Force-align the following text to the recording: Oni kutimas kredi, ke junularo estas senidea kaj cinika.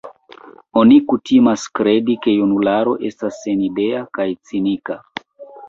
Oni 0.79 0.95
kutimas 1.11 1.65
kredi, 1.81 2.17
ke 2.25 2.35
junularo 2.39 2.97
estas 3.13 3.39
senidea 3.45 4.03
kaj 4.19 4.29
cinika. 4.51 5.01